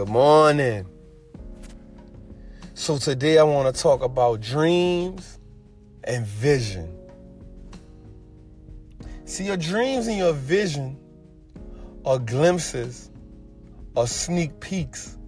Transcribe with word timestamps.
Good 0.00 0.08
morning. 0.08 0.86
So, 2.72 2.96
today 2.96 3.36
I 3.36 3.42
want 3.42 3.76
to 3.76 3.82
talk 3.82 4.02
about 4.02 4.40
dreams 4.40 5.38
and 6.04 6.26
vision. 6.26 6.96
See, 9.26 9.44
your 9.44 9.58
dreams 9.58 10.06
and 10.06 10.16
your 10.16 10.32
vision 10.32 10.98
are 12.06 12.18
glimpses 12.18 13.10
or 13.94 14.06
sneak 14.06 14.58
peeks 14.58 15.18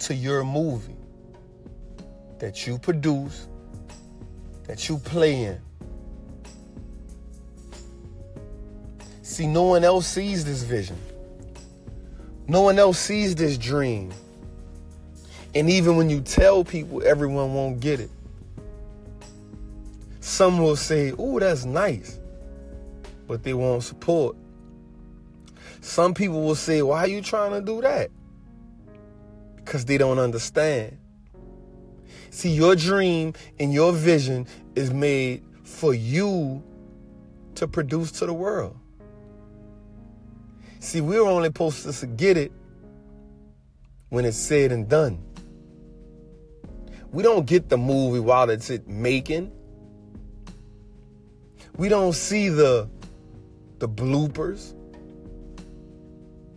to 0.00 0.14
your 0.14 0.44
movie 0.44 0.98
that 2.40 2.66
you 2.66 2.78
produce, 2.78 3.48
that 4.64 4.86
you 4.86 4.98
play 4.98 5.44
in. 5.44 5.60
See, 9.22 9.46
no 9.46 9.62
one 9.62 9.82
else 9.82 10.06
sees 10.06 10.44
this 10.44 10.62
vision. 10.62 10.98
No 12.46 12.60
one 12.60 12.78
else 12.78 12.98
sees 12.98 13.34
this 13.34 13.56
dream. 13.56 14.12
And 15.54 15.70
even 15.70 15.96
when 15.96 16.10
you 16.10 16.20
tell 16.20 16.64
people, 16.64 17.02
everyone 17.04 17.54
won't 17.54 17.80
get 17.80 18.00
it. 18.00 18.10
Some 20.20 20.58
will 20.58 20.76
say, 20.76 21.12
Oh, 21.18 21.38
that's 21.38 21.64
nice, 21.64 22.18
but 23.26 23.42
they 23.42 23.54
won't 23.54 23.82
support. 23.82 24.36
Some 25.80 26.14
people 26.14 26.42
will 26.42 26.54
say, 26.54 26.82
Why 26.82 27.00
are 27.00 27.08
you 27.08 27.22
trying 27.22 27.52
to 27.52 27.60
do 27.60 27.80
that? 27.82 28.10
Because 29.56 29.84
they 29.84 29.96
don't 29.96 30.18
understand. 30.18 30.98
See, 32.30 32.50
your 32.50 32.74
dream 32.74 33.34
and 33.60 33.72
your 33.72 33.92
vision 33.92 34.46
is 34.74 34.92
made 34.92 35.44
for 35.62 35.94
you 35.94 36.62
to 37.54 37.68
produce 37.68 38.10
to 38.12 38.26
the 38.26 38.34
world. 38.34 38.76
See, 40.84 41.00
we're 41.00 41.22
only 41.22 41.48
supposed 41.48 42.00
to 42.00 42.06
get 42.06 42.36
it 42.36 42.52
when 44.10 44.26
it's 44.26 44.36
said 44.36 44.70
and 44.70 44.86
done. 44.86 45.18
We 47.10 47.22
don't 47.22 47.46
get 47.46 47.70
the 47.70 47.78
movie 47.78 48.20
while 48.20 48.50
it's 48.50 48.68
it 48.68 48.86
making. 48.86 49.50
We 51.78 51.88
don't 51.88 52.12
see 52.12 52.50
the 52.50 52.90
the 53.78 53.88
bloopers. 53.88 54.74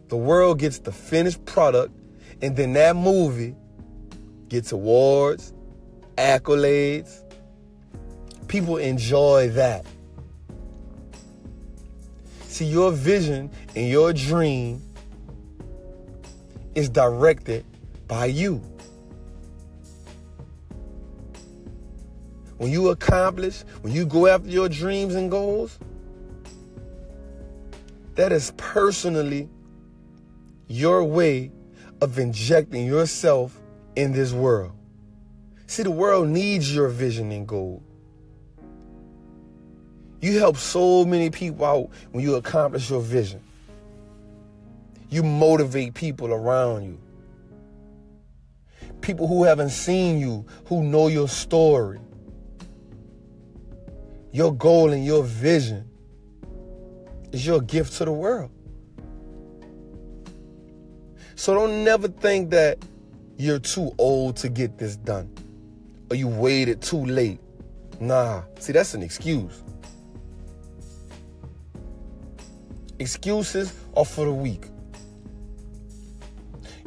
The 0.10 0.18
world 0.18 0.60
gets 0.60 0.80
the 0.80 0.92
finished 0.92 1.46
product, 1.46 1.98
and 2.42 2.54
then 2.54 2.74
that 2.74 2.98
movie 2.98 3.56
gets 4.50 4.74
awards, 4.74 5.54
accolades. 6.18 7.24
People 8.50 8.76
enjoy 8.76 9.52
that. 9.52 9.86
See, 12.58 12.66
your 12.66 12.92
vision 12.92 13.52
and 13.76 13.88
your 13.88 14.14
dream 14.14 14.82
is 16.74 16.90
directed 16.90 17.64
by 18.08 18.26
you. 18.26 18.64
When 22.58 22.72
you 22.72 22.90
accomplish, 22.90 23.62
when 23.82 23.94
you 23.94 24.08
go 24.08 24.26
after 24.26 24.50
your 24.50 24.70
dreams 24.70 25.14
and 25.14 25.30
goals, 25.30 25.78
that 28.16 28.32
is 28.32 28.52
personally 28.58 29.48
your 30.68 31.04
way 31.04 31.52
of 32.02 32.18
injecting 32.18 32.88
yourself 32.88 33.56
in 33.96 34.14
this 34.14 34.34
world. 34.34 34.72
See, 35.68 35.84
the 35.84 35.92
world 35.92 36.28
needs 36.28 36.74
your 36.74 36.88
vision 36.88 37.32
and 37.32 37.48
goal. 37.48 37.84
You 40.22 40.40
help 40.40 40.58
so 40.58 41.06
many 41.06 41.30
people 41.30 41.66
out 41.66 41.90
when 42.12 42.24
you 42.24 42.36
accomplish 42.36 42.90
your 42.90 43.02
vision. 43.02 43.42
You 45.10 45.24
motivate 45.24 45.94
people 45.94 46.34
around 46.34 46.84
you. 46.86 47.00
People 49.02 49.28
who 49.28 49.44
haven't 49.44 49.70
seen 49.70 50.20
you, 50.20 50.46
who 50.66 50.84
know 50.84 51.08
your 51.08 51.28
story. 51.28 52.00
Your 54.32 54.54
goal 54.54 54.92
and 54.92 55.06
your 55.06 55.24
vision 55.24 55.90
is 57.32 57.46
your 57.46 57.62
gift 57.62 57.94
to 57.98 58.06
the 58.06 58.12
world. 58.12 58.52
So 61.36 61.54
don't 61.54 61.84
never 61.84 62.08
think 62.08 62.50
that 62.50 62.80
you're 63.38 63.60
too 63.60 63.94
old 64.00 64.36
to 64.38 64.50
get 64.50 64.80
this 64.80 64.96
done 64.96 65.32
or 66.10 66.16
you 66.16 66.28
waited 66.28 66.82
too 66.82 67.06
late. 67.06 67.40
Nah, 68.00 68.44
see, 68.60 68.74
that's 68.74 68.94
an 68.94 69.04
excuse. 69.04 69.64
Excuses 73.00 73.74
are 73.96 74.06
for 74.06 74.26
the 74.26 74.34
weak. 74.34 74.66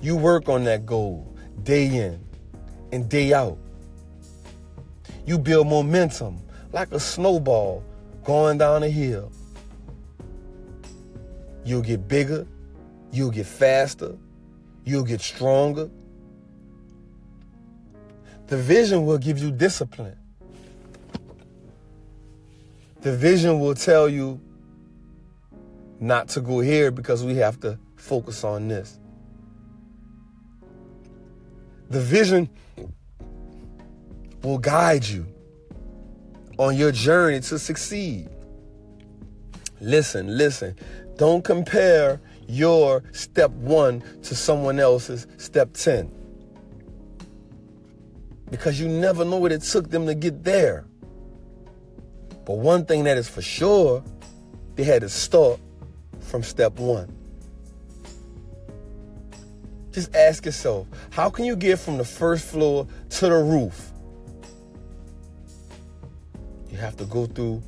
You 0.02 0.16
work 0.16 0.48
on 0.48 0.64
that 0.64 0.84
goal 0.84 1.36
day 1.62 1.86
in 1.86 2.24
and 2.90 3.08
day 3.08 3.32
out. 3.32 3.58
You 5.24 5.38
build 5.38 5.68
momentum 5.68 6.40
like 6.72 6.90
a 6.90 6.98
snowball 6.98 7.84
going 8.24 8.58
down 8.58 8.82
a 8.82 8.88
hill. 8.88 9.30
You'll 11.64 11.82
get 11.82 12.08
bigger, 12.08 12.46
you'll 13.12 13.30
get 13.30 13.46
faster, 13.46 14.16
you'll 14.84 15.04
get 15.04 15.20
stronger. 15.20 15.88
The 18.48 18.56
vision 18.56 19.06
will 19.06 19.18
give 19.18 19.38
you 19.38 19.52
discipline. 19.52 20.16
The 23.02 23.16
vision 23.16 23.60
will 23.60 23.74
tell 23.76 24.08
you 24.08 24.40
not 26.00 26.28
to 26.30 26.40
go 26.40 26.60
here 26.60 26.90
because 26.90 27.22
we 27.22 27.36
have 27.36 27.60
to 27.60 27.78
focus 27.96 28.42
on 28.42 28.68
this. 28.68 28.98
The 31.90 32.00
vision 32.00 32.48
will 34.42 34.58
guide 34.58 35.04
you 35.04 35.26
on 36.56 36.76
your 36.76 36.92
journey 36.92 37.40
to 37.40 37.58
succeed. 37.58 38.28
Listen, 39.80 40.36
listen. 40.36 40.74
Don't 41.16 41.44
compare 41.44 42.20
your 42.48 43.02
step 43.12 43.50
one 43.50 44.02
to 44.22 44.34
someone 44.34 44.80
else's 44.80 45.26
step 45.36 45.72
10. 45.74 46.10
Because 48.50 48.80
you 48.80 48.88
never 48.88 49.24
know 49.24 49.36
what 49.36 49.52
it 49.52 49.62
took 49.62 49.90
them 49.90 50.06
to 50.06 50.14
get 50.14 50.44
there. 50.44 50.84
But 52.46 52.58
one 52.58 52.84
thing 52.84 53.04
that 53.04 53.16
is 53.16 53.28
for 53.28 53.42
sure, 53.42 54.02
they 54.74 54.84
had 54.84 55.02
to 55.02 55.08
start 55.08 55.60
from 56.30 56.42
step 56.44 56.78
one. 56.78 57.12
Just 59.90 60.14
ask 60.14 60.46
yourself, 60.46 60.86
how 61.10 61.28
can 61.28 61.44
you 61.44 61.56
get 61.56 61.80
from 61.80 61.98
the 61.98 62.04
first 62.04 62.46
floor 62.46 62.86
to 63.10 63.28
the 63.28 63.42
roof? 63.42 63.92
You 66.70 66.78
have 66.78 66.96
to 66.98 67.04
go 67.04 67.26
through 67.26 67.62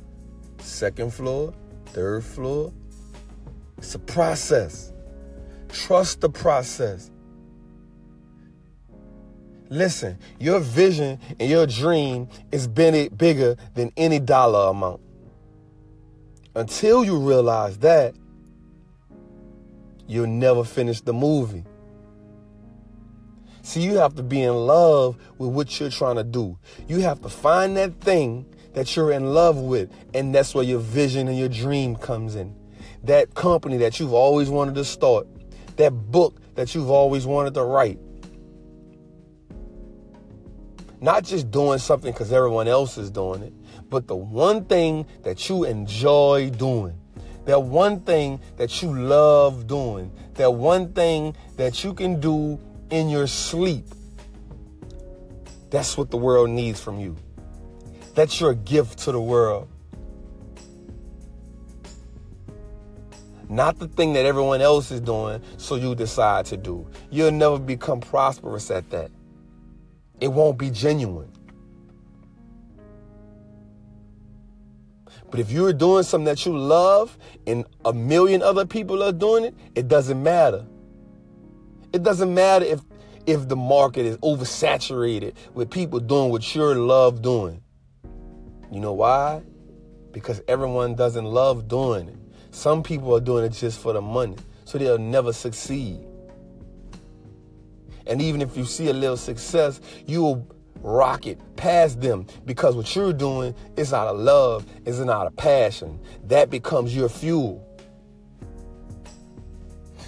second 0.59 1.13
floor, 1.13 1.53
third 1.87 2.23
floor. 2.23 2.71
It's 3.77 3.93
a 3.95 3.99
process. 3.99 4.93
Trust 5.67 6.21
the 6.21 6.29
process. 6.29 7.11
Listen, 9.69 10.17
your 10.39 10.59
vision 10.59 11.19
and 11.39 11.49
your 11.49 11.67
dream 11.67 12.29
is 12.53 12.67
bigger 12.67 13.57
than 13.73 13.91
any 13.97 14.19
dollar 14.19 14.69
amount. 14.69 15.01
Until 16.55 17.03
you 17.03 17.17
realize 17.17 17.79
that, 17.79 18.15
you'll 20.07 20.27
never 20.27 20.63
finish 20.63 21.01
the 21.01 21.13
movie. 21.13 21.63
See, 23.61 23.81
you 23.81 23.95
have 23.95 24.15
to 24.15 24.23
be 24.23 24.41
in 24.41 24.53
love 24.53 25.17
with 25.37 25.49
what 25.51 25.79
you're 25.79 25.89
trying 25.89 26.17
to 26.17 26.23
do. 26.23 26.57
You 26.87 26.99
have 26.99 27.21
to 27.21 27.29
find 27.29 27.77
that 27.77 28.01
thing 28.01 28.45
that 28.73 28.95
you're 28.95 29.11
in 29.11 29.33
love 29.33 29.57
with, 29.57 29.89
and 30.13 30.35
that's 30.35 30.53
where 30.53 30.65
your 30.65 30.79
vision 30.79 31.27
and 31.27 31.37
your 31.37 31.47
dream 31.47 31.95
comes 31.95 32.35
in. 32.35 32.53
That 33.03 33.35
company 33.35 33.77
that 33.77 33.99
you've 33.99 34.13
always 34.13 34.49
wanted 34.49 34.75
to 34.75 34.85
start, 34.85 35.27
that 35.77 35.91
book 35.91 36.41
that 36.55 36.75
you've 36.75 36.89
always 36.89 37.25
wanted 37.25 37.53
to 37.53 37.63
write. 37.63 37.99
Not 40.99 41.23
just 41.23 41.51
doing 41.51 41.79
something 41.79 42.11
because 42.11 42.31
everyone 42.31 42.67
else 42.67 42.97
is 42.97 43.11
doing 43.11 43.43
it, 43.43 43.53
but 43.89 44.07
the 44.07 44.15
one 44.15 44.65
thing 44.65 45.05
that 45.23 45.49
you 45.49 45.63
enjoy 45.65 46.49
doing. 46.49 46.97
That 47.45 47.61
one 47.61 48.01
thing 48.01 48.39
that 48.57 48.81
you 48.81 48.97
love 48.97 49.67
doing. 49.67 50.11
That 50.35 50.51
one 50.51 50.93
thing 50.93 51.35
that 51.57 51.83
you 51.83 51.93
can 51.93 52.19
do 52.19 52.59
in 52.89 53.09
your 53.09 53.27
sleep. 53.27 53.85
That's 55.69 55.97
what 55.97 56.11
the 56.11 56.17
world 56.17 56.49
needs 56.49 56.79
from 56.79 56.99
you. 56.99 57.15
That's 58.15 58.39
your 58.39 58.53
gift 58.53 58.99
to 58.99 59.11
the 59.11 59.21
world. 59.21 59.67
Not 63.49 63.77
the 63.77 63.87
thing 63.87 64.13
that 64.13 64.25
everyone 64.25 64.61
else 64.61 64.89
is 64.91 65.01
doing, 65.01 65.41
so 65.57 65.75
you 65.75 65.95
decide 65.95 66.45
to 66.47 66.57
do. 66.57 66.87
You'll 67.09 67.31
never 67.31 67.59
become 67.59 67.99
prosperous 67.99 68.71
at 68.71 68.89
that. 68.91 69.11
It 70.19 70.29
won't 70.29 70.57
be 70.57 70.69
genuine. 70.69 71.31
But 75.33 75.39
if 75.39 75.49
you're 75.49 75.73
doing 75.73 76.03
something 76.03 76.25
that 76.25 76.45
you 76.45 76.55
love 76.55 77.17
and 77.47 77.65
a 77.85 77.91
million 77.91 78.43
other 78.43 78.67
people 78.67 79.01
are 79.01 79.11
doing 79.11 79.45
it, 79.45 79.55
it 79.73 79.87
doesn't 79.87 80.21
matter. 80.21 80.63
It 81.91 82.03
doesn't 82.03 82.31
matter 82.31 82.65
if 82.65 82.81
if 83.25 83.47
the 83.49 83.55
market 83.55 84.05
is 84.05 84.15
oversaturated 84.17 85.33
with 85.55 85.71
people 85.71 85.99
doing 85.99 86.29
what 86.29 86.53
you 86.53 86.61
love 86.75 87.23
doing. 87.23 87.63
You 88.71 88.79
know 88.79 88.93
why? 88.93 89.41
Because 90.11 90.39
everyone 90.47 90.93
doesn't 90.93 91.25
love 91.25 91.67
doing 91.67 92.09
it. 92.09 92.17
Some 92.51 92.83
people 92.83 93.15
are 93.15 93.19
doing 93.19 93.43
it 93.43 93.53
just 93.53 93.79
for 93.79 93.91
the 93.91 94.01
money, 94.01 94.35
so 94.65 94.77
they'll 94.77 94.99
never 94.99 95.33
succeed. 95.33 95.99
And 98.05 98.21
even 98.21 98.39
if 98.39 98.55
you 98.55 98.65
see 98.65 98.89
a 98.89 98.93
little 98.93 99.17
success, 99.17 99.81
you'll 100.05 100.47
rocket 100.81 101.39
past 101.55 102.01
them 102.01 102.25
because 102.45 102.75
what 102.75 102.95
you're 102.95 103.13
doing 103.13 103.55
is 103.77 103.93
out 103.93 104.07
of 104.07 104.19
love, 104.19 104.65
is 104.85 104.99
out 105.01 105.27
of 105.27 105.35
passion. 105.35 105.99
That 106.25 106.49
becomes 106.49 106.95
your 106.95 107.09
fuel. 107.09 107.67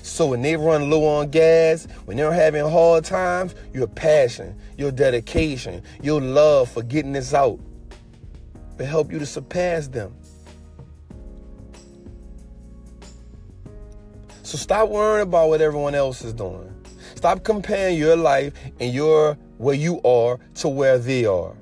So 0.02 0.28
when 0.28 0.42
they 0.42 0.56
run 0.56 0.90
low 0.90 1.06
on 1.06 1.30
gas, 1.30 1.88
when 2.06 2.16
they're 2.16 2.32
having 2.32 2.64
hard 2.70 3.04
times, 3.04 3.56
your 3.74 3.88
passion, 3.88 4.58
your 4.78 4.92
dedication, 4.92 5.82
your 6.02 6.22
love 6.22 6.70
for 6.70 6.84
getting 6.84 7.12
this 7.12 7.34
out 7.34 7.60
will 8.78 8.86
help 8.86 9.12
you 9.12 9.20
to 9.20 9.26
surpass 9.26 9.88
them. 9.88 10.16
So 14.44 14.58
stop 14.58 14.90
worrying 14.90 15.24
about 15.24 15.50
what 15.50 15.60
everyone 15.60 15.96
else 15.96 16.24
is 16.24 16.34
doing. 16.34 16.72
Stop 17.16 17.44
comparing 17.44 17.98
your 17.98 18.16
life 18.16 18.54
and 18.80 18.94
your 18.94 19.38
where 19.58 19.76
you 19.76 20.02
are 20.04 20.40
to 20.56 20.68
where 20.68 20.98
they 20.98 21.26
are. 21.26 21.56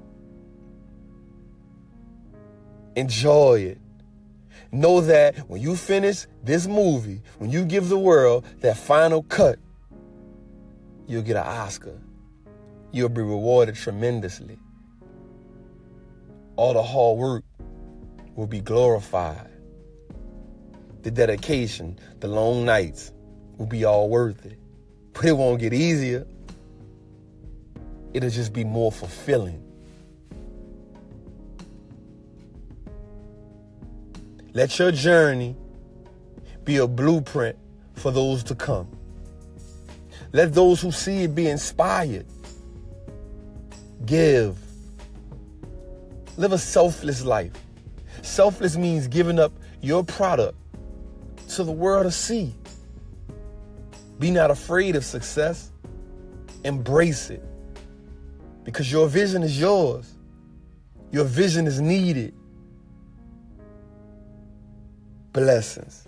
Enjoy 2.95 3.59
it. 3.59 3.77
Know 4.71 5.01
that 5.01 5.37
when 5.49 5.61
you 5.61 5.75
finish 5.75 6.25
this 6.43 6.67
movie, 6.67 7.21
when 7.37 7.51
you 7.51 7.65
give 7.65 7.89
the 7.89 7.97
world 7.97 8.45
that 8.61 8.77
final 8.77 9.23
cut, 9.23 9.59
you'll 11.07 11.21
get 11.21 11.37
an 11.37 11.45
Oscar. 11.45 11.99
You'll 12.91 13.09
be 13.09 13.21
rewarded 13.21 13.75
tremendously. 13.75 14.57
All 16.55 16.73
the 16.73 16.83
hard 16.83 17.17
work 17.17 17.43
will 18.35 18.47
be 18.47 18.61
glorified. 18.61 19.49
The 21.01 21.11
dedication, 21.11 21.99
the 22.19 22.27
long 22.27 22.65
nights 22.65 23.11
will 23.57 23.65
be 23.65 23.85
all 23.85 24.09
worth 24.09 24.45
it. 24.45 24.57
But 25.13 25.25
it 25.25 25.33
won't 25.33 25.59
get 25.59 25.73
easier. 25.73 26.25
It'll 28.13 28.30
just 28.30 28.54
be 28.54 28.63
more 28.63 28.92
fulfilling. 28.92 29.62
Let 34.54 34.77
your 34.77 34.92
journey 34.92 35.56
be 36.63 36.77
a 36.77 36.88
blueprint 36.88 37.57
for 37.95 38.12
those 38.12 38.44
to 38.44 38.56
come. 38.56 38.88
Let 40.31 40.54
those 40.54 40.81
who 40.81 40.92
see 40.92 41.24
it 41.24 41.33
be 41.33 41.48
inspired. 41.48 42.25
Give. 44.06 44.57
Live 46.38 46.51
a 46.51 46.57
selfless 46.57 47.24
life. 47.24 47.51
Selfless 48.21 48.77
means 48.77 49.07
giving 49.07 49.39
up 49.39 49.51
your 49.81 50.04
product 50.04 50.57
to 51.50 51.63
the 51.63 51.71
world 51.71 52.06
to 52.06 52.12
see. 52.12 52.54
Be 54.19 54.31
not 54.31 54.51
afraid 54.51 54.95
of 54.95 55.04
success. 55.04 55.71
Embrace 56.63 57.30
it. 57.30 57.44
Because 58.63 58.92
your 58.92 59.07
vision 59.07 59.44
is 59.44 59.60
yours. 59.60 60.13
Your 61.12 61.25
vision 61.25 61.68
is 61.68 61.80
needed. 61.81 62.33
Blessings. 65.31 66.07